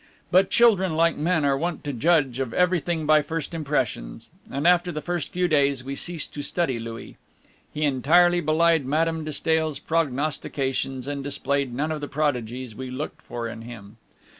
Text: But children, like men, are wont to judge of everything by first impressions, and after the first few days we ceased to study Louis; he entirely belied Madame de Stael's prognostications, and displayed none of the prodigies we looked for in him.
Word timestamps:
But 0.31 0.49
children, 0.49 0.95
like 0.95 1.15
men, 1.15 1.45
are 1.45 1.55
wont 1.55 1.83
to 1.83 1.93
judge 1.93 2.39
of 2.39 2.55
everything 2.55 3.05
by 3.05 3.21
first 3.21 3.53
impressions, 3.53 4.31
and 4.51 4.65
after 4.65 4.91
the 4.91 4.99
first 4.99 5.31
few 5.31 5.47
days 5.47 5.83
we 5.83 5.93
ceased 5.95 6.33
to 6.33 6.41
study 6.41 6.79
Louis; 6.79 7.17
he 7.71 7.83
entirely 7.83 8.41
belied 8.41 8.83
Madame 8.83 9.23
de 9.23 9.31
Stael's 9.31 9.77
prognostications, 9.77 11.05
and 11.07 11.23
displayed 11.23 11.71
none 11.71 11.91
of 11.91 12.01
the 12.01 12.07
prodigies 12.07 12.75
we 12.75 12.89
looked 12.89 13.21
for 13.21 13.47
in 13.47 13.61
him. 13.61 13.97